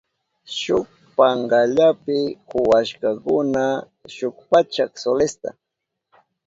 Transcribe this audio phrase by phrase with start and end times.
[0.59, 2.17] Shuk pankallapi
[2.49, 3.63] kuwashkakuna
[4.15, 5.49] shuk pachak solesta.